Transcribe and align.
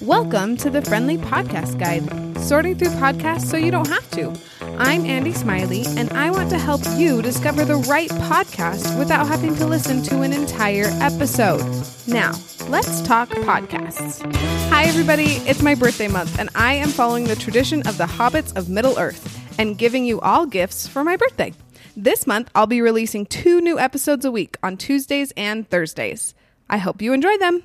Welcome 0.00 0.56
to 0.58 0.70
the 0.70 0.82
Friendly 0.82 1.18
Podcast 1.18 1.78
Guide, 1.78 2.38
sorting 2.38 2.76
through 2.76 2.90
podcasts 2.90 3.46
so 3.46 3.56
you 3.56 3.72
don't 3.72 3.88
have 3.88 4.08
to. 4.12 4.32
I'm 4.78 5.04
Andy 5.04 5.32
Smiley, 5.32 5.84
and 5.96 6.12
I 6.12 6.30
want 6.30 6.48
to 6.50 6.58
help 6.58 6.80
you 6.96 7.22
discover 7.22 7.64
the 7.64 7.76
right 7.76 8.10
podcast 8.10 8.96
without 8.98 9.26
having 9.26 9.56
to 9.56 9.66
listen 9.66 10.02
to 10.04 10.22
an 10.22 10.32
entire 10.32 10.86
episode. 11.00 11.60
Now, 12.06 12.34
let's 12.68 13.02
talk 13.02 13.28
podcasts. 13.30 14.22
Hi, 14.68 14.84
everybody, 14.84 15.38
it's 15.48 15.62
my 15.62 15.74
birthday 15.74 16.08
month, 16.08 16.38
and 16.38 16.48
I 16.54 16.74
am 16.74 16.90
following 16.90 17.24
the 17.24 17.34
tradition 17.36 17.86
of 17.88 17.98
the 17.98 18.06
Hobbits 18.06 18.56
of 18.56 18.68
Middle 18.68 18.96
Earth 18.98 19.42
and 19.58 19.76
giving 19.76 20.04
you 20.04 20.20
all 20.20 20.46
gifts 20.46 20.86
for 20.86 21.02
my 21.02 21.16
birthday. 21.16 21.52
This 21.96 22.26
month, 22.28 22.50
I'll 22.54 22.66
be 22.66 22.80
releasing 22.80 23.26
two 23.26 23.60
new 23.60 23.78
episodes 23.78 24.24
a 24.24 24.30
week 24.30 24.56
on 24.62 24.76
Tuesdays 24.76 25.32
and 25.36 25.68
Thursdays. 25.68 26.34
I 26.68 26.78
hope 26.78 27.02
you 27.02 27.12
enjoy 27.12 27.36
them. 27.38 27.64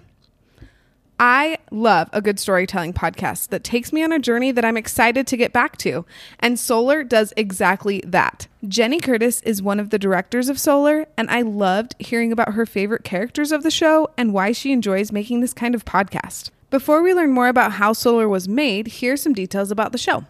I 1.24 1.60
love 1.70 2.10
a 2.14 2.20
good 2.20 2.40
storytelling 2.40 2.94
podcast 2.94 3.50
that 3.50 3.64
takes 3.64 3.94
me 3.94 4.04
on 4.04 4.12
a 4.12 4.18
journey 4.18 4.52
that 4.52 4.66
I'm 4.66 4.76
excited 4.76 5.28
to 5.28 5.38
get 5.38 5.54
back 5.54 5.78
to. 5.78 6.04
And 6.40 6.58
Solar 6.58 7.04
does 7.04 7.32
exactly 7.38 8.02
that. 8.08 8.48
Jenny 8.68 9.00
Curtis 9.00 9.40
is 9.44 9.62
one 9.62 9.80
of 9.80 9.92
the 9.92 10.00
directors 10.00 10.50
of 10.50 10.60
Solar, 10.60 11.06
and 11.16 11.30
I 11.30 11.44
loved 11.44 11.94
hearing 12.00 12.32
about 12.32 12.56
her 12.56 12.66
favorite 12.66 13.04
characters 13.04 13.52
of 13.52 13.62
the 13.62 13.70
show 13.70 14.10
and 14.18 14.34
why 14.34 14.52
she 14.52 14.72
enjoys 14.72 15.12
making 15.12 15.42
this 15.42 15.54
kind 15.54 15.76
of 15.76 15.86
podcast. 15.86 16.50
Before 16.72 17.04
we 17.04 17.14
learn 17.14 17.34
more 17.34 17.50
about 17.50 17.74
how 17.74 17.94
Solar 17.94 18.28
was 18.28 18.48
made, 18.48 18.88
here 18.88 19.14
are 19.14 19.18
some 19.18 19.34
details 19.34 19.70
about 19.70 19.92
the 19.92 20.00
show. 20.00 20.26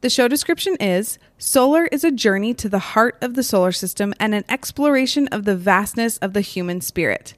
The 0.00 0.08
show 0.08 0.28
description 0.28 0.76
is 0.80 1.18
Solar 1.36 1.84
is 1.92 2.04
a 2.04 2.10
journey 2.10 2.54
to 2.54 2.70
the 2.70 2.78
heart 2.78 3.18
of 3.20 3.34
the 3.34 3.42
solar 3.42 3.70
system 3.70 4.14
and 4.18 4.34
an 4.34 4.44
exploration 4.48 5.28
of 5.28 5.44
the 5.44 5.56
vastness 5.56 6.16
of 6.18 6.32
the 6.32 6.40
human 6.40 6.80
spirit. 6.80 7.34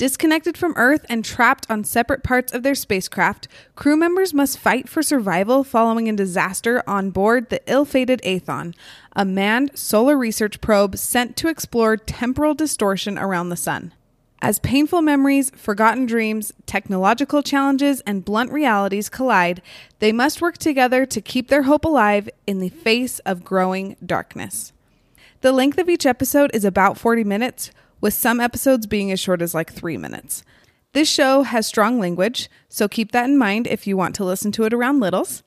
Disconnected 0.00 0.56
from 0.56 0.72
Earth 0.78 1.04
and 1.10 1.22
trapped 1.22 1.66
on 1.68 1.84
separate 1.84 2.22
parts 2.22 2.54
of 2.54 2.62
their 2.62 2.74
spacecraft, 2.74 3.46
crew 3.76 3.98
members 3.98 4.32
must 4.32 4.58
fight 4.58 4.88
for 4.88 5.02
survival 5.02 5.62
following 5.62 6.08
a 6.08 6.16
disaster 6.16 6.82
on 6.86 7.10
board 7.10 7.50
the 7.50 7.60
ill 7.70 7.84
fated 7.84 8.22
Aethon, 8.24 8.74
a 9.14 9.26
manned 9.26 9.72
solar 9.78 10.16
research 10.16 10.62
probe 10.62 10.96
sent 10.96 11.36
to 11.36 11.48
explore 11.48 11.98
temporal 11.98 12.54
distortion 12.54 13.18
around 13.18 13.50
the 13.50 13.58
sun. 13.58 13.92
As 14.40 14.58
painful 14.58 15.02
memories, 15.02 15.50
forgotten 15.50 16.06
dreams, 16.06 16.50
technological 16.64 17.42
challenges, 17.42 18.00
and 18.06 18.24
blunt 18.24 18.50
realities 18.52 19.10
collide, 19.10 19.60
they 19.98 20.12
must 20.12 20.40
work 20.40 20.56
together 20.56 21.04
to 21.04 21.20
keep 21.20 21.48
their 21.48 21.64
hope 21.64 21.84
alive 21.84 22.26
in 22.46 22.60
the 22.60 22.70
face 22.70 23.18
of 23.26 23.44
growing 23.44 23.98
darkness. 24.06 24.72
The 25.42 25.52
length 25.52 25.76
of 25.76 25.90
each 25.90 26.06
episode 26.06 26.50
is 26.54 26.64
about 26.64 26.96
40 26.96 27.22
minutes, 27.24 27.70
with 28.00 28.14
some 28.14 28.40
episodes 28.40 28.86
being 28.86 29.10
as 29.12 29.20
short 29.20 29.42
as 29.42 29.54
like 29.54 29.72
three 29.72 29.96
minutes. 29.96 30.42
This 30.92 31.08
show 31.08 31.42
has 31.42 31.66
strong 31.66 32.00
language, 32.00 32.50
so 32.68 32.88
keep 32.88 33.12
that 33.12 33.26
in 33.26 33.38
mind 33.38 33.66
if 33.66 33.86
you 33.86 33.96
want 33.96 34.14
to 34.16 34.24
listen 34.24 34.50
to 34.52 34.64
it 34.64 34.74
around 34.74 35.00
littles. 35.00 35.42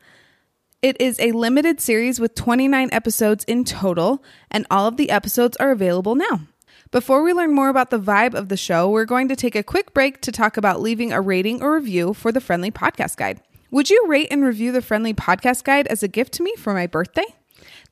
It 0.81 0.99
is 0.99 1.19
a 1.19 1.31
limited 1.31 1.81
series 1.81 2.19
with 2.19 2.35
29 2.35 2.89
episodes 2.91 3.43
in 3.45 3.63
total, 3.63 4.23
and 4.51 4.65
all 4.69 4.87
of 4.87 4.97
the 4.97 5.09
episodes 5.09 5.57
are 5.57 5.71
available 5.71 6.15
now. 6.15 6.41
Before 6.91 7.23
we 7.23 7.33
learn 7.33 7.55
more 7.55 7.69
about 7.69 7.89
the 7.89 7.99
vibe 7.99 8.35
of 8.35 8.49
the 8.49 8.57
show, 8.57 8.89
we're 8.89 9.05
going 9.05 9.27
to 9.27 9.35
take 9.35 9.55
a 9.55 9.63
quick 9.63 9.93
break 9.93 10.21
to 10.21 10.31
talk 10.31 10.57
about 10.57 10.81
leaving 10.81 11.11
a 11.11 11.21
rating 11.21 11.63
or 11.63 11.73
review 11.73 12.13
for 12.13 12.31
the 12.31 12.41
Friendly 12.41 12.69
Podcast 12.69 13.17
Guide. 13.17 13.41
Would 13.71 13.89
you 13.89 14.05
rate 14.07 14.27
and 14.29 14.45
review 14.45 14.71
the 14.71 14.81
Friendly 14.81 15.13
Podcast 15.13 15.63
Guide 15.63 15.87
as 15.87 16.03
a 16.03 16.07
gift 16.07 16.33
to 16.33 16.43
me 16.43 16.53
for 16.55 16.73
my 16.73 16.85
birthday? 16.85 17.25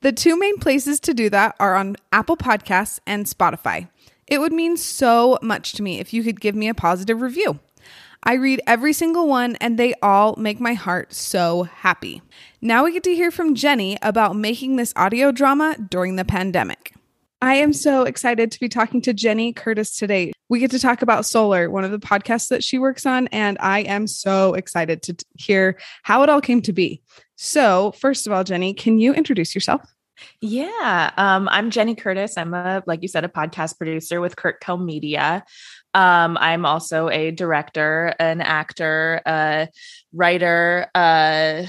The 0.02 0.12
two 0.12 0.38
main 0.38 0.58
places 0.58 1.00
to 1.00 1.14
do 1.14 1.28
that 1.30 1.56
are 1.58 1.74
on 1.74 1.96
Apple 2.12 2.36
Podcasts 2.36 3.00
and 3.06 3.26
Spotify. 3.26 3.88
It 4.32 4.40
would 4.40 4.54
mean 4.54 4.78
so 4.78 5.38
much 5.42 5.72
to 5.72 5.82
me 5.82 6.00
if 6.00 6.14
you 6.14 6.22
could 6.22 6.40
give 6.40 6.54
me 6.54 6.66
a 6.66 6.72
positive 6.72 7.20
review. 7.20 7.60
I 8.22 8.36
read 8.36 8.62
every 8.66 8.94
single 8.94 9.28
one 9.28 9.56
and 9.56 9.78
they 9.78 9.92
all 10.00 10.36
make 10.36 10.58
my 10.58 10.72
heart 10.72 11.12
so 11.12 11.64
happy. 11.64 12.22
Now 12.62 12.82
we 12.82 12.94
get 12.94 13.02
to 13.02 13.14
hear 13.14 13.30
from 13.30 13.54
Jenny 13.54 13.98
about 14.00 14.34
making 14.34 14.76
this 14.76 14.94
audio 14.96 15.32
drama 15.32 15.76
during 15.90 16.16
the 16.16 16.24
pandemic. 16.24 16.94
I 17.42 17.56
am 17.56 17.74
so 17.74 18.04
excited 18.04 18.50
to 18.52 18.58
be 18.58 18.70
talking 18.70 19.02
to 19.02 19.12
Jenny 19.12 19.52
Curtis 19.52 19.98
today. 19.98 20.32
We 20.48 20.60
get 20.60 20.70
to 20.70 20.78
talk 20.78 21.02
about 21.02 21.26
Solar, 21.26 21.68
one 21.68 21.84
of 21.84 21.90
the 21.90 21.98
podcasts 21.98 22.48
that 22.48 22.64
she 22.64 22.78
works 22.78 23.04
on, 23.04 23.26
and 23.32 23.58
I 23.60 23.80
am 23.80 24.06
so 24.06 24.54
excited 24.54 25.02
to 25.02 25.16
hear 25.36 25.78
how 26.04 26.22
it 26.22 26.30
all 26.30 26.40
came 26.40 26.62
to 26.62 26.72
be. 26.72 27.02
So, 27.36 27.92
first 27.98 28.26
of 28.26 28.32
all, 28.32 28.44
Jenny, 28.44 28.72
can 28.72 28.98
you 28.98 29.12
introduce 29.12 29.54
yourself? 29.54 29.91
Yeah, 30.40 31.12
um, 31.16 31.48
I'm 31.50 31.70
Jenny 31.70 31.94
Curtis. 31.94 32.36
I'm 32.36 32.54
a, 32.54 32.82
like 32.86 33.02
you 33.02 33.08
said, 33.08 33.24
a 33.24 33.28
podcast 33.28 33.78
producer 33.78 34.20
with 34.20 34.36
CurtCo 34.36 34.82
Media. 34.82 35.44
Um, 35.94 36.38
I'm 36.40 36.64
also 36.64 37.08
a 37.08 37.30
director, 37.30 38.14
an 38.18 38.40
actor, 38.40 39.20
a 39.26 39.68
writer, 40.12 40.86
uh, 40.94 41.64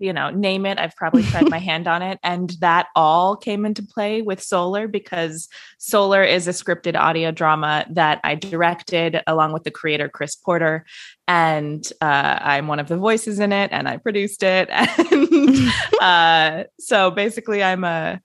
you 0.00 0.12
know, 0.12 0.30
name 0.30 0.66
it. 0.66 0.78
I've 0.78 0.96
probably 0.96 1.22
tried 1.22 1.50
my 1.50 1.58
hand 1.70 1.86
on 1.86 2.02
it. 2.02 2.18
And 2.22 2.50
that 2.60 2.88
all 2.96 3.36
came 3.36 3.64
into 3.64 3.82
play 3.82 4.22
with 4.22 4.42
Solar 4.42 4.88
because 4.88 5.48
Solar 5.78 6.24
is 6.24 6.48
a 6.48 6.52
scripted 6.52 6.98
audio 6.98 7.30
drama 7.30 7.86
that 7.90 8.20
I 8.24 8.34
directed 8.34 9.22
along 9.26 9.52
with 9.52 9.64
the 9.64 9.70
creator, 9.70 10.08
Chris 10.08 10.34
Porter. 10.34 10.84
And 11.28 11.86
uh, 12.00 12.38
I'm 12.40 12.66
one 12.66 12.80
of 12.80 12.88
the 12.88 12.96
voices 12.96 13.38
in 13.38 13.52
it 13.52 13.70
and 13.72 13.86
I 13.88 13.98
produced 13.98 14.42
it. 14.42 14.68
And 15.10 15.68
uh, 16.00 16.64
so 16.78 17.10
basically, 17.10 17.62
I'm 17.62 17.84
a 17.84 18.20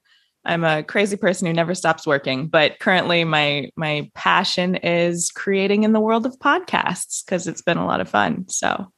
I'm 0.45 0.63
a 0.63 0.83
crazy 0.83 1.17
person 1.17 1.47
who 1.47 1.53
never 1.53 1.73
stops 1.73 2.05
working, 2.05 2.47
but 2.47 2.79
currently 2.79 3.23
my 3.23 3.69
my 3.75 4.09
passion 4.13 4.75
is 4.75 5.31
creating 5.31 5.83
in 5.83 5.93
the 5.93 5.99
world 5.99 6.25
of 6.25 6.37
podcasts 6.39 7.25
because 7.25 7.47
it's 7.47 7.61
been 7.61 7.77
a 7.77 7.85
lot 7.85 8.01
of 8.01 8.09
fun. 8.09 8.47
So 8.47 8.91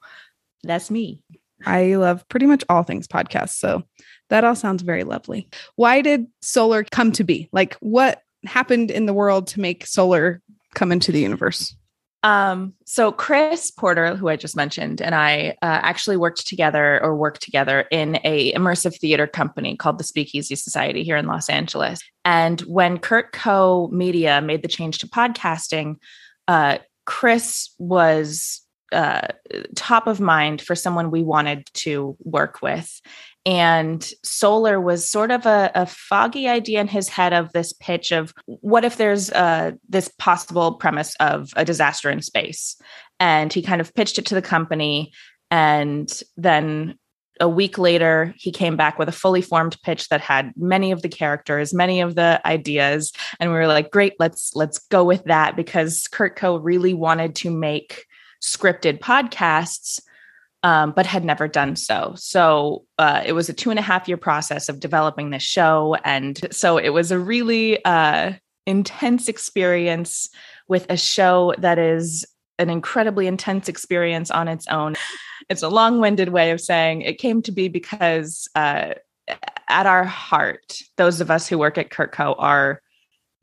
that's 0.63 0.91
me. 0.91 1.21
I 1.65 1.95
love 1.95 2.27
pretty 2.29 2.45
much 2.45 2.63
all 2.69 2.83
things 2.83 3.07
podcasts. 3.07 3.57
So 3.57 3.83
that 4.29 4.43
all 4.43 4.55
sounds 4.55 4.83
very 4.83 5.03
lovely. 5.03 5.49
Why 5.75 6.01
did 6.01 6.27
solar 6.41 6.83
come 6.83 7.11
to 7.13 7.23
be? 7.23 7.49
Like 7.51 7.75
what 7.75 8.21
happened 8.45 8.91
in 8.91 9.05
the 9.05 9.13
world 9.13 9.47
to 9.47 9.59
make 9.59 9.85
solar 9.85 10.41
come 10.75 10.91
into 10.91 11.11
the 11.11 11.19
universe? 11.19 11.75
Um, 12.23 12.73
so 12.85 13.11
Chris 13.11 13.71
Porter, 13.71 14.15
who 14.15 14.27
I 14.27 14.35
just 14.35 14.55
mentioned, 14.55 15.01
and 15.01 15.13
I 15.15 15.55
uh, 15.61 15.79
actually 15.81 16.17
worked 16.17 16.47
together 16.47 17.01
or 17.01 17.15
worked 17.15 17.41
together 17.41 17.85
in 17.91 18.19
a 18.23 18.51
immersive 18.53 18.99
theater 18.99 19.27
company 19.27 19.77
called 19.77 19.97
the 19.97 20.03
Speakeasy 20.03 20.55
Society 20.55 21.03
here 21.03 21.15
in 21.15 21.27
Los 21.27 21.47
Angeles. 21.47 21.99
And 22.25 22.59
when 22.61 22.97
CurtCo 22.97 23.91
Media 23.91 24.41
made 24.41 24.61
the 24.61 24.67
change 24.67 24.97
to 24.99 25.07
podcasting, 25.07 25.97
uh, 26.47 26.79
Chris 27.05 27.69
was 27.77 28.61
uh, 28.91 29.27
top 29.75 30.07
of 30.07 30.19
mind 30.19 30.61
for 30.61 30.75
someone 30.75 31.11
we 31.11 31.23
wanted 31.23 31.67
to 31.73 32.15
work 32.23 32.61
with. 32.61 33.01
And 33.45 34.05
solar 34.23 34.79
was 34.81 35.09
sort 35.09 35.31
of 35.31 35.45
a, 35.45 35.71
a, 35.73 35.85
foggy 35.85 36.49
idea 36.49 36.81
in 36.81 36.87
his 36.87 37.07
head 37.07 37.31
of 37.31 37.51
this 37.53 37.71
pitch 37.73 38.11
of 38.11 38.33
what 38.45 38.83
if 38.83 38.97
there's 38.97 39.31
uh, 39.31 39.71
this 39.87 40.09
possible 40.19 40.73
premise 40.73 41.15
of 41.21 41.49
a 41.55 41.63
disaster 41.63 42.09
in 42.09 42.21
space? 42.21 42.75
And 43.21 43.53
he 43.53 43.61
kind 43.61 43.79
of 43.79 43.93
pitched 43.93 44.19
it 44.19 44.25
to 44.27 44.35
the 44.35 44.41
company. 44.41 45.13
And 45.49 46.11
then 46.35 46.97
a 47.39 47.47
week 47.47 47.77
later, 47.77 48.33
he 48.37 48.51
came 48.51 48.75
back 48.75 48.99
with 48.99 49.07
a 49.07 49.13
fully 49.13 49.41
formed 49.41 49.77
pitch 49.81 50.09
that 50.09 50.21
had 50.21 50.51
many 50.57 50.91
of 50.91 51.01
the 51.01 51.09
characters, 51.09 51.73
many 51.73 52.01
of 52.01 52.15
the 52.15 52.41
ideas. 52.45 53.13
And 53.39 53.51
we 53.51 53.57
were 53.57 53.67
like, 53.67 53.91
great, 53.91 54.13
let's 54.19 54.55
let's 54.55 54.79
go 54.79 55.03
with 55.03 55.23
that 55.25 55.55
because 55.55 56.03
CurtCo 56.11 56.59
really 56.61 56.93
wanted 56.93 57.35
to 57.37 57.49
make 57.49 58.06
scripted 58.41 58.99
podcasts, 58.99 59.99
um, 60.63 60.91
but 60.91 61.05
had 61.05 61.23
never 61.23 61.47
done 61.47 61.75
so. 61.75 62.13
So 62.15 62.85
uh, 62.97 63.23
it 63.25 63.33
was 63.33 63.49
a 63.49 63.53
two 63.53 63.69
and 63.69 63.79
a 63.79 63.83
half 63.83 64.07
year 64.07 64.17
process 64.17 64.69
of 64.69 64.79
developing 64.79 65.29
this 65.29 65.43
show. 65.43 65.95
And 66.03 66.47
so 66.51 66.77
it 66.77 66.89
was 66.89 67.11
a 67.11 67.19
really 67.19 67.83
uh, 67.85 68.33
intense 68.65 69.27
experience 69.27 70.29
with 70.67 70.85
a 70.89 70.97
show 70.97 71.53
that 71.59 71.79
is 71.79 72.25
an 72.59 72.69
incredibly 72.69 73.27
intense 73.27 73.69
experience 73.69 74.31
on 74.31 74.47
its 74.47 74.67
own. 74.67 74.95
It's 75.49 75.63
a 75.63 75.69
long 75.69 76.01
winded 76.01 76.29
way 76.29 76.51
of 76.51 76.59
saying 76.59 77.01
it 77.01 77.19
came 77.19 77.41
to 77.43 77.51
be 77.51 77.67
because 77.69 78.49
uh, 78.55 78.95
at 79.69 79.85
our 79.85 80.03
heart, 80.03 80.81
those 80.97 81.21
of 81.21 81.29
us 81.29 81.47
who 81.47 81.57
work 81.57 81.77
at 81.77 81.89
CurtCo 81.89 82.35
are 82.37 82.81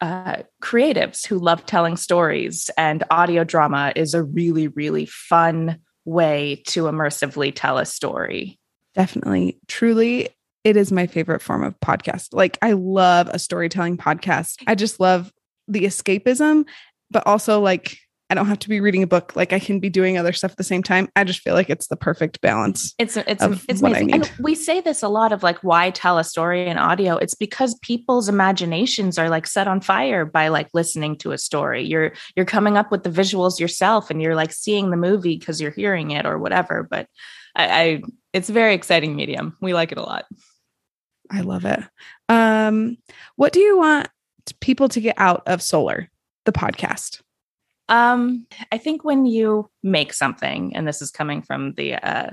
uh, 0.05 0.43
creatives 0.62 1.27
who 1.27 1.39
love 1.39 1.65
telling 1.65 1.97
stories, 1.97 2.69
and 2.77 3.03
audio 3.11 3.43
drama 3.43 3.91
is 3.97 4.12
a 4.12 4.23
really, 4.23 4.69
really 4.69 5.06
fun 5.06 5.79
way 6.05 6.62
to 6.67 6.85
immersively 6.85 7.51
tell 7.55 7.79
a 7.79 7.87
story. 7.87 8.59
Definitely. 8.95 9.59
Truly, 9.67 10.29
it 10.62 10.77
is 10.77 10.93
my 10.93 11.06
favorite 11.06 11.41
form 11.41 11.65
of 11.65 11.81
podcast. 11.81 12.35
Like, 12.35 12.59
I 12.61 12.73
love 12.73 13.31
a 13.33 13.39
storytelling 13.39 13.97
podcast. 13.97 14.62
I 14.67 14.75
just 14.75 15.01
love 15.01 15.33
the 15.69 15.85
escapism, 15.85 16.67
but 17.11 17.27
also 17.27 17.61
like 17.61 17.97
I 18.35 18.37
don't 18.37 18.47
have 18.47 18.59
to 18.59 18.69
be 18.69 18.81
reading 18.81 19.05
a 19.05 19.07
book. 19.07 19.37
Like 19.37 19.53
I 19.53 19.61
can 19.61 19.79
be 19.79 19.89
doing 19.89 20.19
other 20.19 20.33
stuff 20.33 20.51
at 20.51 20.57
the 20.57 20.65
same 20.65 20.83
time. 20.83 21.09
I 21.15 21.23
just 21.23 21.39
feel 21.39 21.55
like 21.55 21.71
it's 21.71 21.87
the 21.87 21.95
perfect 21.95 22.41
balance. 22.41 22.93
It's 22.99 23.17
it's 23.17 23.45
it's 23.69 23.81
amazing. 23.81 24.13
And 24.13 24.29
we 24.41 24.57
say 24.57 24.81
this 24.81 25.05
a 25.05 25.09
lot 25.09 25.31
of 25.31 25.45
like 25.45 25.63
why 25.63 25.91
tell 25.91 26.19
a 26.19 26.25
story 26.25 26.67
in 26.67 26.77
audio. 26.77 27.17
It's 27.17 27.37
because 27.37 27.79
people's 27.79 28.29
imaginations 28.29 29.19
are 29.19 29.29
like 29.29 29.47
set 29.47 29.69
on 29.69 29.81
fire 29.81 30.25
by 30.25 30.49
like 30.49 30.69
listening 30.75 31.17
to 31.19 31.31
a 31.31 31.39
story. 31.39 31.85
You're 31.85 32.13
you're 32.35 32.45
coming 32.45 32.77
up 32.77 32.91
with 32.91 33.05
the 33.05 33.09
visuals 33.09 33.61
yourself 33.61 34.11
and 34.11 34.21
you're 34.21 34.35
like 34.35 34.53
seeing 34.53 34.91
the 34.91 34.97
movie 34.97 35.39
because 35.39 35.61
you're 35.61 35.71
hearing 35.71 36.11
it 36.11 36.27
or 36.27 36.37
whatever. 36.37 36.83
But 36.83 37.07
I, 37.55 37.83
I 37.83 38.03
it's 38.33 38.51
a 38.51 38.53
very 38.53 38.75
exciting 38.75 39.15
medium. 39.15 39.57
We 39.61 39.75
like 39.75 39.93
it 39.93 39.99
a 39.99 40.03
lot. 40.03 40.25
I 41.31 41.43
love 41.43 41.65
it. 41.65 41.85
Um, 42.29 42.97
what 43.37 43.53
do 43.53 43.61
you 43.61 43.79
want 43.79 44.09
people 44.61 44.89
to 44.89 45.01
get 45.01 45.15
out 45.19 45.45
of 45.47 45.63
Solar, 45.63 46.11
the 46.47 46.53
podcast? 46.53 47.21
Um, 47.89 48.47
I 48.73 48.79
think 48.79 49.05
when 49.05 49.27
you 49.27 49.71
make 49.83 50.13
something, 50.13 50.75
and 50.75 50.89
this 50.89 51.03
is 51.03 51.11
coming 51.11 51.43
from 51.43 51.75
the 51.75 51.95
uh, 51.95 52.31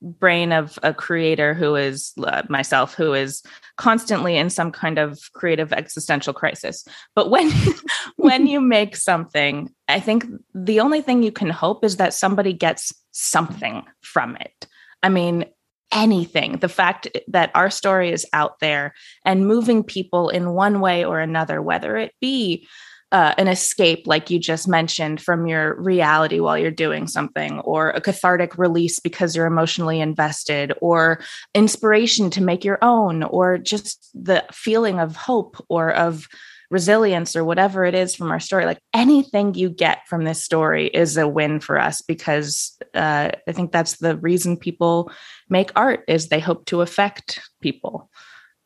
brain 0.00 0.52
of 0.52 0.78
a 0.82 0.92
creator 0.92 1.54
who 1.54 1.74
is 1.74 2.12
uh, 2.22 2.42
myself, 2.48 2.94
who 2.94 3.14
is 3.14 3.42
constantly 3.76 4.36
in 4.36 4.50
some 4.50 4.70
kind 4.70 4.98
of 4.98 5.18
creative 5.32 5.72
existential 5.72 6.32
crisis. 6.32 6.84
But 7.14 7.30
when 7.30 7.50
when 8.16 8.46
you 8.46 8.60
make 8.60 8.96
something, 8.96 9.70
I 9.88 10.00
think 10.00 10.26
the 10.54 10.80
only 10.80 11.00
thing 11.00 11.22
you 11.22 11.32
can 11.32 11.50
hope 11.50 11.84
is 11.84 11.96
that 11.96 12.14
somebody 12.14 12.52
gets 12.52 12.92
something 13.12 13.82
from 14.02 14.36
it. 14.36 14.66
I 15.02 15.08
mean, 15.08 15.46
anything. 15.92 16.58
The 16.58 16.68
fact 16.68 17.08
that 17.28 17.50
our 17.54 17.70
story 17.70 18.10
is 18.10 18.26
out 18.32 18.58
there 18.60 18.94
and 19.24 19.46
moving 19.46 19.82
people 19.82 20.28
in 20.28 20.52
one 20.52 20.80
way 20.80 21.04
or 21.04 21.20
another, 21.20 21.62
whether 21.62 21.96
it 21.96 22.12
be 22.20 22.66
uh, 23.14 23.32
an 23.38 23.46
escape, 23.46 24.08
like 24.08 24.28
you 24.28 24.40
just 24.40 24.66
mentioned, 24.66 25.20
from 25.20 25.46
your 25.46 25.80
reality 25.80 26.40
while 26.40 26.58
you're 26.58 26.72
doing 26.72 27.06
something, 27.06 27.60
or 27.60 27.90
a 27.90 28.00
cathartic 28.00 28.58
release 28.58 28.98
because 28.98 29.36
you're 29.36 29.46
emotionally 29.46 30.00
invested, 30.00 30.72
or 30.80 31.20
inspiration 31.54 32.28
to 32.28 32.42
make 32.42 32.64
your 32.64 32.78
own, 32.82 33.22
or 33.22 33.56
just 33.56 34.10
the 34.14 34.44
feeling 34.50 34.98
of 34.98 35.14
hope 35.14 35.64
or 35.68 35.92
of 35.92 36.26
resilience 36.72 37.36
or 37.36 37.44
whatever 37.44 37.84
it 37.84 37.94
is 37.94 38.16
from 38.16 38.32
our 38.32 38.40
story. 38.40 38.64
Like 38.64 38.80
anything 38.92 39.54
you 39.54 39.70
get 39.70 40.08
from 40.08 40.24
this 40.24 40.42
story 40.42 40.88
is 40.88 41.16
a 41.16 41.28
win 41.28 41.60
for 41.60 41.78
us 41.78 42.02
because 42.02 42.76
uh, 42.94 43.30
i 43.46 43.52
think 43.52 43.70
that's 43.70 43.98
the 43.98 44.16
reason 44.16 44.56
people 44.56 45.12
make 45.48 45.70
art 45.76 46.02
is 46.08 46.28
they 46.28 46.40
hope 46.40 46.66
to 46.66 46.80
affect 46.80 47.40
people. 47.60 48.10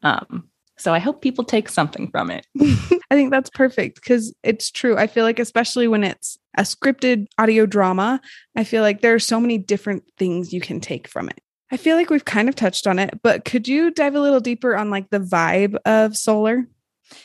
Um, 0.03 0.49
so 0.79 0.95
I 0.95 0.99
hope 0.99 1.21
people 1.21 1.45
take 1.45 1.69
something 1.69 2.11
from 2.11 2.31
it. 2.31 2.47
I 2.61 3.15
think 3.15 3.31
that's 3.31 3.51
perfect 3.51 3.97
because 3.97 4.35
it's 4.43 4.71
true. 4.71 4.97
I 4.97 5.07
feel 5.07 5.25
like, 5.25 5.39
especially 5.39 5.89
when 5.89 6.05
it's 6.05 6.39
a 6.57 6.63
scripted 6.63 7.27
audio 7.39 7.67
drama, 7.67 8.21
I 8.57 8.65
feel 8.65 8.83
like 8.83 9.01
there 9.01 9.15
are 9.15 9.21
so 9.21 9.41
many 9.41 9.59
different 9.59 10.05
things 10.17 10.53
you 10.53 10.61
can 10.61 10.81
take 10.81 11.09
from 11.09 11.29
it. 11.29 11.41
I 11.71 11.77
feel 11.77 11.97
like 11.97 12.11
we've 12.11 12.25
kind 12.25 12.49
of 12.49 12.55
touched 12.55 12.87
on 12.87 12.99
it, 12.99 13.21
but 13.23 13.45
could 13.45 13.69
you 13.69 13.91
dive 13.91 14.15
a 14.15 14.21
little 14.21 14.41
deeper 14.41 14.77
on 14.77 14.91
like 14.91 15.11
the 15.11 15.21
vibe 15.21 15.77
of 15.85 16.17
Solar? 16.17 16.67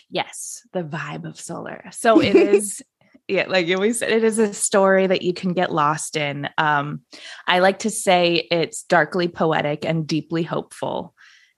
Yes, 0.10 0.62
the 0.74 0.84
vibe 0.84 1.26
of 1.26 1.40
Solar. 1.40 1.86
So 1.92 2.22
it 2.22 2.36
is 2.36 2.82
yeah, 3.28 3.46
like 3.48 3.68
you 3.68 3.76
always 3.76 4.00
said, 4.00 4.12
it 4.12 4.24
is 4.24 4.38
a 4.38 4.54
story 4.54 5.08
that 5.08 5.22
you 5.22 5.34
can 5.34 5.54
get 5.54 5.72
lost 5.72 6.18
in. 6.18 6.50
Um, 6.58 7.02
I 7.48 7.60
like 7.60 7.80
to 7.80 7.90
say 7.90 8.48
it's 8.52 8.84
darkly 8.84 9.28
poetic 9.28 9.86
and 9.86 10.06
deeply 10.06 10.44
hopeful. 10.44 11.14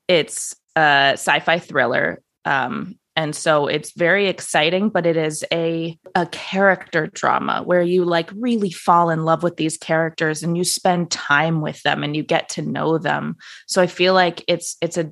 It's 0.08 0.56
a 0.76 1.14
sci-fi 1.14 1.60
thriller. 1.60 2.22
Um, 2.46 2.96
and 3.18 3.34
so 3.34 3.68
it's 3.68 3.94
very 3.94 4.28
exciting, 4.28 4.90
but 4.90 5.06
it 5.06 5.16
is 5.16 5.44
a 5.52 5.98
a 6.16 6.26
character 6.28 7.08
drama 7.08 7.64
where 7.64 7.82
you 7.82 8.04
like 8.04 8.30
really 8.36 8.72
fall 8.72 9.10
in 9.10 9.24
love 9.24 9.42
with 9.42 9.56
these 9.56 9.78
characters 9.78 10.44
and 10.44 10.58
you 10.58 10.66
spend 10.66 11.12
time 11.12 11.62
with 11.62 11.82
them 11.84 12.04
and 12.04 12.16
you 12.16 12.24
get 12.24 12.50
to 12.50 12.62
know 12.62 12.98
them. 12.98 13.38
So 13.68 13.82
I 13.82 13.88
feel 13.88 14.14
like 14.14 14.44
it's 14.48 14.76
it's 14.82 14.98
a 14.98 15.12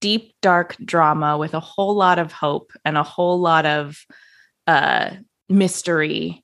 deep 0.00 0.34
dark 0.40 0.76
drama 0.84 1.36
with 1.36 1.52
a 1.54 1.60
whole 1.60 1.94
lot 1.94 2.18
of 2.18 2.32
hope 2.32 2.72
and 2.84 2.96
a 2.96 3.02
whole 3.02 3.38
lot 3.38 3.66
of 3.66 3.98
uh 4.66 5.10
mystery 5.48 6.42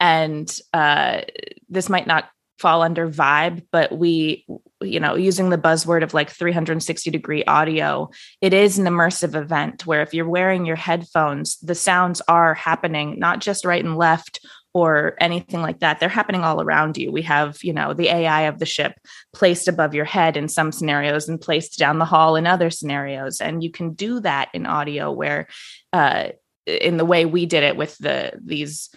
and 0.00 0.58
uh 0.72 1.20
this 1.68 1.88
might 1.88 2.06
not 2.06 2.24
fall 2.58 2.82
under 2.82 3.08
vibe 3.08 3.64
but 3.70 3.96
we 3.96 4.44
you 4.82 5.00
know 5.00 5.14
using 5.14 5.50
the 5.50 5.58
buzzword 5.58 6.02
of 6.02 6.14
like 6.14 6.30
360 6.30 7.10
degree 7.10 7.44
audio 7.44 8.10
it 8.40 8.52
is 8.52 8.78
an 8.78 8.86
immersive 8.86 9.34
event 9.34 9.86
where 9.86 10.02
if 10.02 10.12
you're 10.12 10.28
wearing 10.28 10.64
your 10.64 10.76
headphones 10.76 11.58
the 11.58 11.74
sounds 11.74 12.20
are 12.28 12.54
happening 12.54 13.18
not 13.18 13.40
just 13.40 13.64
right 13.64 13.84
and 13.84 13.96
left 13.96 14.40
or 14.74 15.16
anything 15.18 15.62
like 15.62 15.80
that. 15.80 15.98
They're 15.98 16.08
happening 16.08 16.44
all 16.44 16.60
around 16.60 16.96
you. 16.96 17.10
We 17.10 17.22
have 17.22 17.58
you 17.62 17.72
know 17.72 17.94
the 17.94 18.08
ai 18.08 18.42
of 18.42 18.58
the 18.58 18.66
ship 18.66 18.92
placed 19.34 19.68
above 19.68 19.94
your 19.94 20.04
head 20.04 20.36
in 20.36 20.48
some 20.48 20.72
scenarios 20.72 21.28
and 21.28 21.40
placed 21.40 21.78
down 21.78 21.98
the 21.98 22.04
hall 22.04 22.36
in 22.36 22.46
other 22.46 22.70
scenarios. 22.70 23.40
And 23.40 23.62
you 23.62 23.70
can 23.70 23.94
do 23.94 24.20
that 24.20 24.50
in 24.54 24.66
audio 24.66 25.10
where 25.10 25.48
uh 25.92 26.28
in 26.66 26.98
the 26.98 27.04
way 27.04 27.24
we 27.24 27.46
did 27.46 27.62
it 27.62 27.76
with 27.76 27.96
the 27.98 28.32
these 28.44 28.90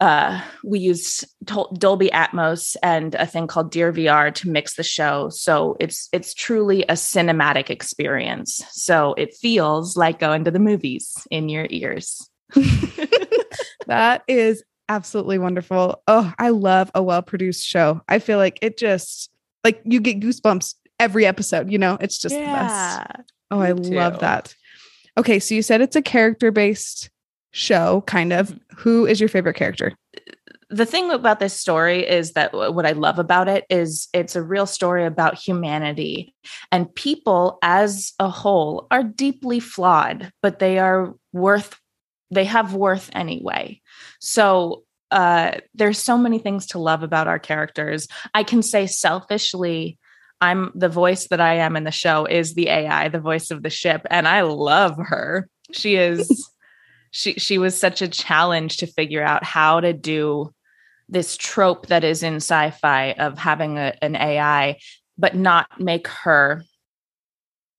uh, 0.00 0.42
we 0.64 0.78
used 0.78 1.24
Dolby 1.44 2.10
Atmos 2.10 2.76
and 2.82 3.14
a 3.14 3.26
thing 3.26 3.46
called 3.46 3.72
dearVR 3.72 4.34
to 4.34 4.48
mix 4.48 4.74
the 4.74 4.82
show. 4.82 5.28
So 5.28 5.76
it's 5.80 6.08
it's 6.12 6.34
truly 6.34 6.82
a 6.84 6.92
cinematic 6.92 7.70
experience. 7.70 8.62
So 8.70 9.14
it 9.14 9.34
feels 9.34 9.96
like 9.96 10.18
going 10.18 10.44
to 10.44 10.50
the 10.50 10.58
movies 10.58 11.14
in 11.30 11.48
your 11.48 11.66
ears. 11.70 12.28
that 13.86 14.22
is 14.28 14.62
absolutely 14.88 15.38
wonderful. 15.38 16.02
Oh, 16.06 16.32
I 16.38 16.50
love 16.50 16.90
a 16.94 17.02
well-produced 17.02 17.66
show. 17.66 18.02
I 18.08 18.18
feel 18.18 18.38
like 18.38 18.58
it 18.62 18.76
just 18.76 19.30
like 19.62 19.80
you 19.84 20.00
get 20.00 20.20
goosebumps 20.20 20.74
every 21.00 21.26
episode, 21.26 21.70
you 21.70 21.78
know? 21.78 21.96
It's 22.00 22.18
just 22.18 22.34
yeah, 22.34 22.44
the 22.44 22.52
best. 22.52 23.24
Oh, 23.50 23.60
I 23.60 23.72
too. 23.72 23.94
love 23.94 24.20
that. 24.20 24.54
Okay, 25.16 25.38
so 25.38 25.54
you 25.54 25.62
said 25.62 25.80
it's 25.80 25.96
a 25.96 26.02
character-based 26.02 27.08
show, 27.54 28.02
kind 28.06 28.32
of. 28.32 28.48
Mm-hmm. 28.48 28.80
Who 28.80 29.06
is 29.06 29.20
your 29.20 29.28
favorite 29.28 29.54
character? 29.54 29.92
The 30.70 30.84
thing 30.84 31.10
about 31.10 31.38
this 31.38 31.58
story 31.58 32.06
is 32.06 32.32
that 32.32 32.52
what 32.52 32.84
I 32.84 32.92
love 32.92 33.18
about 33.18 33.48
it 33.48 33.64
is 33.70 34.08
it's 34.12 34.34
a 34.34 34.42
real 34.42 34.66
story 34.66 35.06
about 35.06 35.38
humanity 35.38 36.34
and 36.72 36.92
people 36.94 37.58
as 37.62 38.12
a 38.18 38.28
whole 38.28 38.88
are 38.90 39.04
deeply 39.04 39.60
flawed, 39.60 40.32
but 40.42 40.58
they 40.58 40.78
are 40.80 41.14
worth, 41.32 41.78
they 42.30 42.44
have 42.44 42.74
worth 42.74 43.08
anyway. 43.12 43.80
So 44.20 44.82
uh, 45.12 45.58
there's 45.74 45.98
so 45.98 46.18
many 46.18 46.40
things 46.40 46.66
to 46.68 46.80
love 46.80 47.04
about 47.04 47.28
our 47.28 47.38
characters. 47.38 48.08
I 48.32 48.42
can 48.42 48.62
say 48.62 48.88
selfishly, 48.88 49.96
I'm 50.40 50.72
the 50.74 50.88
voice 50.88 51.28
that 51.28 51.40
I 51.40 51.54
am 51.54 51.76
in 51.76 51.84
the 51.84 51.92
show 51.92 52.26
is 52.26 52.54
the 52.54 52.68
AI, 52.68 53.08
the 53.08 53.20
voice 53.20 53.52
of 53.52 53.62
the 53.62 53.70
ship, 53.70 54.04
and 54.10 54.26
I 54.26 54.40
love 54.40 54.96
her. 54.96 55.48
She 55.70 55.94
is 55.94 56.50
she 57.14 57.34
she 57.34 57.58
was 57.58 57.78
such 57.78 58.02
a 58.02 58.08
challenge 58.08 58.78
to 58.78 58.88
figure 58.88 59.22
out 59.22 59.44
how 59.44 59.78
to 59.78 59.92
do 59.92 60.52
this 61.08 61.36
trope 61.36 61.86
that 61.86 62.02
is 62.02 62.24
in 62.24 62.36
sci-fi 62.36 63.12
of 63.12 63.38
having 63.38 63.78
a, 63.78 63.94
an 64.02 64.16
AI 64.16 64.76
but 65.16 65.36
not 65.36 65.68
make 65.80 66.08
her 66.08 66.64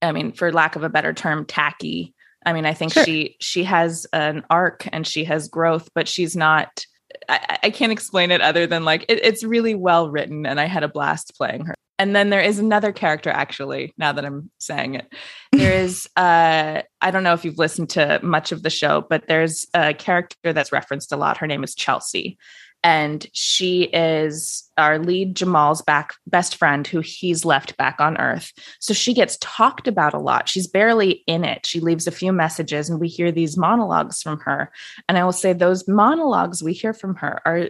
I 0.01 0.13
mean 0.13 0.31
for 0.31 0.53
lack 0.53 0.77
of 0.77 0.83
a 0.83 0.89
better 0.89 1.13
term 1.13 1.45
tacky. 1.45 2.13
I 2.45 2.53
mean 2.53 2.65
I 2.65 2.73
think 2.73 2.93
sure. 2.93 3.03
she 3.03 3.35
she 3.41 3.65
has 3.65 4.07
an 4.13 4.45
arc 4.49 4.87
and 4.93 5.05
she 5.05 5.25
has 5.25 5.49
growth 5.49 5.89
but 5.93 6.07
she's 6.07 6.35
not 6.37 6.85
I, 7.27 7.59
I 7.63 7.69
can't 7.71 7.91
explain 7.91 8.31
it 8.31 8.39
other 8.39 8.65
than 8.67 8.85
like 8.85 9.03
it, 9.09 9.19
it's 9.21 9.43
really 9.43 9.75
well 9.75 10.09
written 10.09 10.45
and 10.45 10.61
I 10.61 10.65
had 10.65 10.83
a 10.83 10.87
blast 10.87 11.35
playing 11.35 11.65
her 11.65 11.75
and 11.97 12.15
then 12.15 12.29
there 12.29 12.41
is 12.41 12.59
another 12.59 12.91
character 12.91 13.29
actually 13.29 13.93
now 13.97 14.11
that 14.11 14.25
i'm 14.25 14.49
saying 14.59 14.95
it. 14.95 15.13
There 15.51 15.73
is 15.83 16.07
uh 16.15 16.81
i 17.01 17.11
don't 17.11 17.23
know 17.23 17.33
if 17.33 17.45
you've 17.45 17.57
listened 17.57 17.89
to 17.91 18.19
much 18.23 18.51
of 18.51 18.63
the 18.63 18.69
show 18.69 19.05
but 19.09 19.27
there's 19.27 19.65
a 19.73 19.93
character 19.93 20.53
that's 20.53 20.71
referenced 20.71 21.11
a 21.11 21.17
lot. 21.17 21.37
Her 21.37 21.47
name 21.47 21.63
is 21.63 21.75
chelsea. 21.75 22.37
And 22.83 23.25
she 23.33 23.83
is 23.85 24.69
our 24.77 24.99
lead 24.99 25.35
jamal's 25.35 25.81
back 25.81 26.13
best 26.27 26.57
friend 26.57 26.85
who 26.85 26.99
he's 26.99 27.43
left 27.43 27.75
back 27.77 27.99
on 27.99 28.17
earth. 28.19 28.51
So 28.79 28.93
she 28.93 29.15
gets 29.15 29.39
talked 29.41 29.87
about 29.87 30.13
a 30.13 30.19
lot. 30.19 30.47
She's 30.47 30.67
barely 30.67 31.23
in 31.25 31.43
it. 31.43 31.65
She 31.65 31.79
leaves 31.79 32.05
a 32.05 32.11
few 32.11 32.31
messages 32.31 32.87
and 32.87 32.99
we 32.99 33.07
hear 33.07 33.31
these 33.31 33.57
monologues 33.57 34.21
from 34.21 34.39
her. 34.41 34.71
And 35.09 35.17
i 35.17 35.23
will 35.23 35.31
say 35.31 35.53
those 35.53 35.87
monologues 35.87 36.61
we 36.61 36.73
hear 36.73 36.93
from 36.93 37.15
her 37.15 37.41
are 37.45 37.69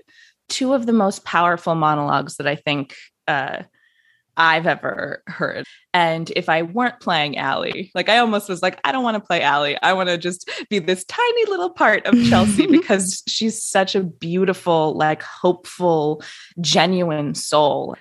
two 0.50 0.74
of 0.74 0.86
the 0.86 0.94
most 0.94 1.26
powerful 1.26 1.74
monologues 1.74 2.38
that 2.38 2.48
i 2.48 2.56
think 2.56 2.96
uh, 3.28 3.64
I've 4.38 4.68
ever 4.68 5.24
heard. 5.28 5.66
And 5.94 6.32
if 6.36 6.50
I 6.50 6.64
weren't 6.64 7.00
playing 7.00 7.38
Allie, 7.38 7.92
like 7.96 8.10
I 8.10 8.18
almost 8.18 8.50
was 8.50 8.62
like, 8.62 8.80
I 8.84 8.92
don't 8.92 9.04
want 9.04 9.16
to 9.16 9.26
play 9.26 9.42
Allie. 9.42 9.78
I 9.82 9.94
want 9.94 10.10
to 10.10 10.18
just 10.18 10.50
be 10.70 10.80
this 10.80 11.06
tiny 11.06 11.46
little 11.46 11.70
part 11.70 12.06
of 12.06 12.14
Chelsea 12.28 12.68
because 12.72 13.24
she's 13.28 13.64
such 13.64 13.96
a 13.96 14.04
beautiful, 14.04 14.94
like 14.96 15.22
hopeful, 15.22 16.22
genuine 16.60 17.34
soul. 17.34 17.96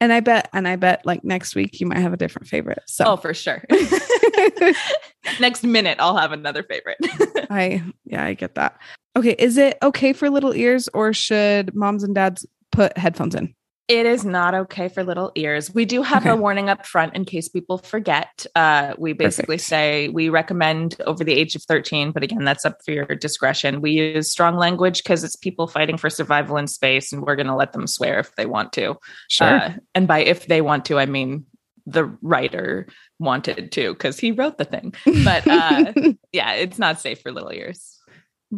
And 0.00 0.12
I 0.12 0.20
bet, 0.20 0.48
and 0.52 0.66
I 0.66 0.76
bet 0.76 1.06
like 1.06 1.22
next 1.24 1.54
week 1.54 1.80
you 1.80 1.86
might 1.86 1.98
have 1.98 2.12
a 2.12 2.16
different 2.16 2.48
favorite. 2.48 2.82
So, 2.86 3.04
oh, 3.06 3.16
for 3.16 3.34
sure. 3.34 3.64
next 5.40 5.62
minute, 5.62 5.98
I'll 6.00 6.16
have 6.16 6.32
another 6.32 6.64
favorite. 6.64 6.98
I, 7.50 7.84
yeah, 8.04 8.24
I 8.24 8.34
get 8.34 8.56
that. 8.56 8.80
Okay. 9.14 9.36
Is 9.38 9.56
it 9.56 9.78
okay 9.82 10.12
for 10.12 10.30
little 10.30 10.54
ears 10.54 10.88
or 10.94 11.12
should 11.12 11.74
moms 11.74 12.02
and 12.02 12.14
dads 12.14 12.46
put 12.72 12.96
headphones 12.98 13.34
in? 13.34 13.54
It 13.92 14.06
is 14.06 14.24
not 14.24 14.54
okay 14.54 14.88
for 14.88 15.04
little 15.04 15.32
ears. 15.34 15.74
We 15.74 15.84
do 15.84 16.00
have 16.00 16.22
okay. 16.22 16.30
a 16.30 16.36
warning 16.36 16.70
up 16.70 16.86
front 16.86 17.14
in 17.14 17.26
case 17.26 17.50
people 17.50 17.76
forget. 17.76 18.46
Uh, 18.54 18.94
we 18.96 19.12
basically 19.12 19.56
Perfect. 19.56 19.68
say 19.68 20.08
we 20.08 20.30
recommend 20.30 20.96
over 21.04 21.22
the 21.22 21.34
age 21.34 21.54
of 21.54 21.62
13, 21.64 22.10
but 22.10 22.22
again, 22.22 22.42
that's 22.42 22.64
up 22.64 22.78
for 22.82 22.92
your 22.92 23.04
discretion. 23.04 23.82
We 23.82 23.90
use 23.90 24.30
strong 24.30 24.56
language 24.56 25.02
because 25.02 25.22
it's 25.24 25.36
people 25.36 25.66
fighting 25.66 25.98
for 25.98 26.08
survival 26.08 26.56
in 26.56 26.68
space, 26.68 27.12
and 27.12 27.20
we're 27.20 27.36
going 27.36 27.48
to 27.48 27.54
let 27.54 27.74
them 27.74 27.86
swear 27.86 28.18
if 28.18 28.34
they 28.34 28.46
want 28.46 28.72
to. 28.72 28.96
Sure. 29.28 29.46
Uh, 29.46 29.74
and 29.94 30.08
by 30.08 30.20
if 30.20 30.46
they 30.46 30.62
want 30.62 30.86
to, 30.86 30.98
I 30.98 31.04
mean 31.04 31.44
the 31.84 32.04
writer 32.22 32.86
wanted 33.18 33.72
to 33.72 33.92
because 33.92 34.18
he 34.18 34.32
wrote 34.32 34.56
the 34.56 34.64
thing. 34.64 34.94
But 35.22 35.46
uh, 35.46 35.92
yeah, 36.32 36.54
it's 36.54 36.78
not 36.78 36.98
safe 36.98 37.20
for 37.20 37.30
little 37.30 37.52
ears. 37.52 37.98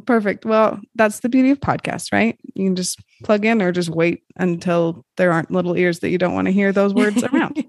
Perfect. 0.06 0.44
Well, 0.44 0.80
that's 0.96 1.20
the 1.20 1.28
beauty 1.28 1.50
of 1.50 1.60
podcasts, 1.60 2.12
right? 2.12 2.36
You 2.54 2.66
can 2.66 2.76
just 2.76 3.00
plug 3.22 3.44
in 3.44 3.62
or 3.62 3.70
just 3.70 3.90
wait 3.90 4.24
until 4.36 5.04
there 5.16 5.32
aren't 5.32 5.52
little 5.52 5.76
ears 5.76 6.00
that 6.00 6.10
you 6.10 6.18
don't 6.18 6.34
want 6.34 6.46
to 6.46 6.52
hear 6.52 6.72
those 6.72 6.92
words 6.92 7.22
around. 7.22 7.64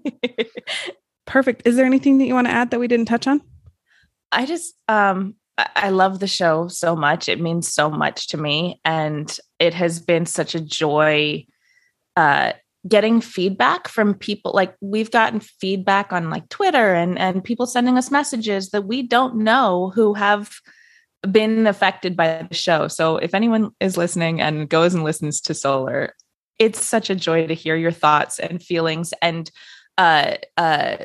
Perfect. 1.28 1.64
Is 1.66 1.76
there 1.76 1.86
anything 1.86 2.18
that 2.18 2.26
you 2.26 2.34
want 2.34 2.48
to 2.48 2.54
add 2.54 2.72
that 2.72 2.80
we 2.80 2.88
didn't 2.88 3.06
touch 3.08 3.28
on? 3.28 3.42
I 4.32 4.46
just 4.46 4.76
um 4.88 5.36
I 5.58 5.90
love 5.90 6.20
the 6.20 6.28
show 6.28 6.68
so 6.68 6.96
much. 6.96 7.30
It 7.30 7.40
means 7.40 7.72
so 7.72 7.90
much 7.90 8.28
to 8.30 8.38
me 8.38 8.82
and 8.84 9.36
it 9.60 9.74
has 9.74 10.00
been 10.00 10.26
such 10.26 10.56
a 10.56 10.60
joy 10.60 11.46
uh 12.16 12.54
getting 12.88 13.22
feedback 13.22 13.88
from 13.88 14.14
people 14.14 14.52
like 14.54 14.76
we've 14.82 15.12
gotten 15.12 15.40
feedback 15.40 16.12
on 16.12 16.30
like 16.30 16.50
Twitter 16.50 16.94
and 16.94 17.20
and 17.20 17.44
people 17.44 17.68
sending 17.68 17.98
us 17.98 18.12
messages 18.12 18.72
that 18.72 18.84
we 18.84 19.04
don't 19.04 19.36
know 19.36 19.92
who 19.94 20.14
have 20.16 20.52
been 21.32 21.68
affected 21.68 22.16
by 22.16 22.46
the 22.50 22.56
show. 22.56 22.88
So 22.88 23.18
if 23.18 23.34
anyone 23.34 23.72
is 23.80 23.98
listening 23.98 24.42
and 24.42 24.70
goes 24.70 24.94
and 24.94 25.04
listens 25.04 25.42
to 25.42 25.54
Solar, 25.54 26.14
it's 26.60 26.84
such 26.84 27.10
a 27.10 27.16
joy 27.16 27.48
to 27.48 27.54
hear 27.54 27.76
your 27.76 27.92
thoughts 27.92 28.40
and 28.40 28.62
feelings. 28.62 29.14
And 29.22 29.50
uh, 29.98 30.36
uh, 30.58 30.98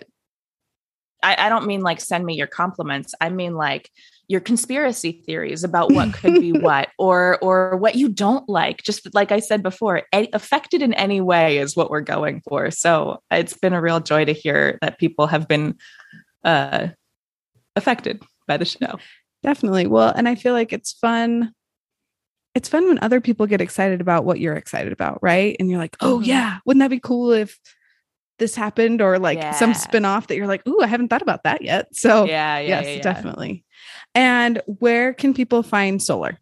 I, 1.22 1.46
I 1.46 1.48
don't 1.48 1.66
mean 1.66 1.80
like 1.80 2.00
send 2.00 2.24
me 2.24 2.34
your 2.34 2.46
compliments. 2.46 3.14
I 3.20 3.30
mean 3.30 3.54
like 3.54 3.90
your 4.30 4.40
conspiracy 4.40 5.10
theories 5.26 5.64
about 5.64 5.92
what 5.92 6.14
could 6.14 6.34
be 6.34 6.52
what 6.52 6.88
or 6.98 7.36
or 7.42 7.76
what 7.76 7.96
you 7.96 8.08
don't 8.08 8.48
like 8.48 8.80
just 8.84 9.12
like 9.12 9.32
i 9.32 9.40
said 9.40 9.60
before 9.60 10.04
affected 10.12 10.82
in 10.82 10.94
any 10.94 11.20
way 11.20 11.58
is 11.58 11.76
what 11.76 11.90
we're 11.90 12.00
going 12.00 12.40
for 12.48 12.70
so 12.70 13.20
it's 13.32 13.54
been 13.54 13.72
a 13.72 13.80
real 13.80 13.98
joy 13.98 14.24
to 14.24 14.32
hear 14.32 14.78
that 14.82 15.00
people 15.00 15.26
have 15.26 15.48
been 15.48 15.76
uh 16.44 16.86
affected 17.74 18.22
by 18.46 18.56
the 18.56 18.64
show 18.64 19.00
Definitely. 19.42 19.86
Well, 19.86 20.12
and 20.14 20.28
I 20.28 20.34
feel 20.34 20.52
like 20.52 20.72
it's 20.72 20.92
fun. 20.92 21.52
It's 22.54 22.68
fun 22.68 22.88
when 22.88 22.98
other 23.00 23.20
people 23.20 23.46
get 23.46 23.60
excited 23.60 24.00
about 24.00 24.24
what 24.24 24.40
you're 24.40 24.56
excited 24.56 24.92
about, 24.92 25.22
right? 25.22 25.56
And 25.58 25.70
you're 25.70 25.78
like, 25.78 25.96
oh, 26.00 26.16
mm-hmm. 26.16 26.24
yeah, 26.24 26.58
wouldn't 26.66 26.80
that 26.80 26.90
be 26.90 27.00
cool 27.00 27.32
if 27.32 27.58
this 28.38 28.54
happened 28.56 29.00
or 29.00 29.18
like 29.18 29.38
yeah. 29.38 29.52
some 29.52 29.74
spin-off 29.74 30.26
that 30.26 30.36
you're 30.36 30.46
like, 30.46 30.66
ooh, 30.66 30.80
I 30.80 30.86
haven't 30.86 31.08
thought 31.08 31.22
about 31.22 31.44
that 31.44 31.62
yet. 31.62 31.94
So, 31.94 32.24
yeah, 32.24 32.58
yeah 32.58 32.80
yes, 32.80 32.96
yeah, 32.96 33.02
definitely. 33.02 33.64
And 34.14 34.60
where 34.66 35.14
can 35.14 35.32
people 35.34 35.62
find 35.62 36.02
Solar? 36.02 36.38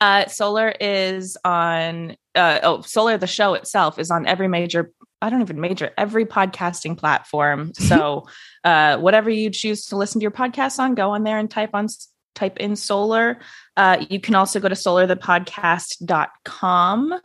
Uh, 0.00 0.26
Solar 0.26 0.72
is 0.80 1.36
on, 1.44 2.16
uh, 2.34 2.60
oh, 2.62 2.80
Solar, 2.82 3.18
the 3.18 3.26
show 3.26 3.54
itself 3.54 3.98
is 3.98 4.10
on 4.10 4.26
every 4.26 4.48
major 4.48 4.92
I 5.20 5.30
don't 5.30 5.40
even 5.40 5.60
major 5.60 5.90
every 5.96 6.26
podcasting 6.26 6.96
platform. 6.96 7.72
So 7.88 8.28
uh, 8.64 8.98
whatever 8.98 9.30
you 9.30 9.48
choose 9.50 9.86
to 9.86 9.96
listen 9.96 10.20
to 10.20 10.22
your 10.22 10.30
podcast 10.30 10.78
on, 10.78 10.94
go 10.94 11.10
on 11.12 11.24
there 11.24 11.38
and 11.38 11.50
type 11.50 11.70
on 11.72 11.86
type 12.34 12.58
in 12.58 12.76
solar. 12.76 13.38
Uh, 13.76 14.04
you 14.10 14.20
can 14.20 14.34
also 14.34 14.60
go 14.60 14.68
to 14.68 14.74
solarthepodcast.com 14.74 17.20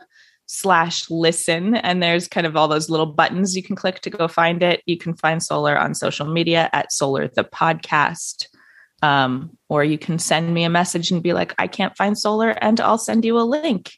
slash 0.46 1.10
listen 1.10 1.74
and 1.74 2.02
there's 2.02 2.28
kind 2.28 2.46
of 2.46 2.56
all 2.56 2.68
those 2.68 2.90
little 2.90 3.06
buttons 3.06 3.56
you 3.56 3.62
can 3.62 3.74
click 3.74 4.00
to 4.00 4.10
go 4.10 4.28
find 4.28 4.62
it 4.62 4.82
you 4.84 4.98
can 4.98 5.16
find 5.16 5.42
solar 5.42 5.78
on 5.78 5.94
social 5.94 6.26
media 6.26 6.68
at 6.74 6.92
solar 6.92 7.28
the 7.28 7.44
podcast 7.44 8.48
um, 9.02 9.56
or 9.70 9.82
you 9.82 9.96
can 9.96 10.18
send 10.18 10.52
me 10.52 10.64
a 10.64 10.68
message 10.68 11.10
and 11.10 11.22
be 11.22 11.32
like 11.32 11.54
i 11.58 11.66
can't 11.66 11.96
find 11.96 12.18
solar 12.18 12.50
and 12.50 12.78
i'll 12.78 12.98
send 12.98 13.24
you 13.24 13.38
a 13.38 13.40
link 13.40 13.94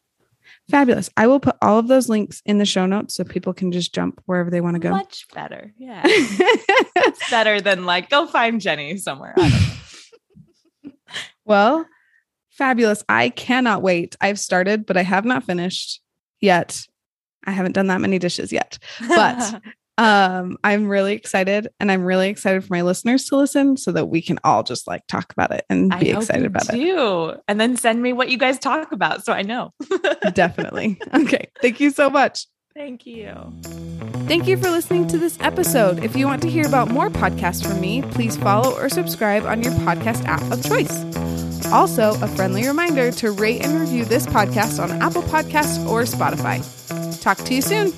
Fabulous. 0.70 1.08
I 1.16 1.28
will 1.28 1.38
put 1.38 1.56
all 1.62 1.78
of 1.78 1.86
those 1.86 2.08
links 2.08 2.42
in 2.44 2.58
the 2.58 2.64
show 2.64 2.86
notes 2.86 3.14
so 3.14 3.22
people 3.22 3.54
can 3.54 3.70
just 3.70 3.94
jump 3.94 4.20
wherever 4.26 4.50
they 4.50 4.60
want 4.60 4.74
to 4.74 4.80
go. 4.80 4.90
Much 4.90 5.26
better. 5.32 5.72
Yeah. 5.78 6.02
it's 6.04 7.30
better 7.30 7.60
than 7.60 7.86
like, 7.86 8.10
go 8.10 8.26
find 8.26 8.60
Jenny 8.60 8.96
somewhere. 8.96 9.36
well, 11.44 11.86
fabulous. 12.50 13.04
I 13.08 13.28
cannot 13.28 13.82
wait. 13.82 14.16
I've 14.20 14.40
started, 14.40 14.86
but 14.86 14.96
I 14.96 15.02
have 15.02 15.24
not 15.24 15.44
finished 15.44 16.00
yet. 16.40 16.84
I 17.44 17.52
haven't 17.52 17.72
done 17.72 17.86
that 17.86 18.00
many 18.00 18.18
dishes 18.18 18.52
yet, 18.52 18.78
but 19.06 19.62
um 19.98 20.58
i'm 20.62 20.88
really 20.88 21.14
excited 21.14 21.68
and 21.80 21.90
i'm 21.90 22.04
really 22.04 22.28
excited 22.28 22.62
for 22.62 22.74
my 22.74 22.82
listeners 22.82 23.24
to 23.24 23.36
listen 23.36 23.76
so 23.78 23.92
that 23.92 24.06
we 24.06 24.20
can 24.20 24.38
all 24.44 24.62
just 24.62 24.86
like 24.86 25.06
talk 25.06 25.32
about 25.32 25.50
it 25.52 25.64
and 25.70 25.88
be 25.98 26.12
I 26.12 26.18
excited 26.18 26.44
about 26.44 26.68
do. 26.68 27.28
it 27.30 27.40
and 27.48 27.58
then 27.58 27.76
send 27.76 28.02
me 28.02 28.12
what 28.12 28.28
you 28.28 28.36
guys 28.36 28.58
talk 28.58 28.92
about 28.92 29.24
so 29.24 29.32
i 29.32 29.42
know. 29.42 29.72
Definitely. 30.34 30.98
Okay. 31.14 31.50
Thank 31.62 31.80
you 31.80 31.90
so 31.90 32.10
much. 32.10 32.46
Thank 32.74 33.06
you. 33.06 33.32
Thank 34.26 34.46
you 34.46 34.58
for 34.58 34.70
listening 34.70 35.06
to 35.08 35.18
this 35.18 35.38
episode. 35.40 36.04
If 36.04 36.14
you 36.14 36.26
want 36.26 36.42
to 36.42 36.50
hear 36.50 36.66
about 36.66 36.90
more 36.90 37.08
podcasts 37.08 37.66
from 37.66 37.80
me 37.80 38.02
please 38.02 38.36
follow 38.36 38.74
or 38.76 38.88
subscribe 38.88 39.44
on 39.44 39.62
your 39.62 39.72
podcast 39.72 40.24
app 40.26 40.42
of 40.52 40.62
choice. 40.62 41.04
Also 41.72 42.20
a 42.22 42.28
friendly 42.28 42.66
reminder 42.66 43.10
to 43.12 43.30
rate 43.32 43.64
and 43.64 43.80
review 43.80 44.04
this 44.04 44.26
podcast 44.26 44.82
on 44.82 44.90
apple 45.02 45.22
podcasts 45.22 45.84
or 45.88 46.02
spotify. 46.02 46.60
Talk 47.22 47.38
to 47.38 47.54
you 47.54 47.62
soon 47.62 47.92